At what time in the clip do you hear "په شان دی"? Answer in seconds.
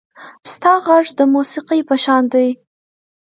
1.89-2.47